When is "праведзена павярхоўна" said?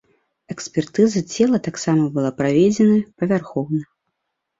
2.39-3.79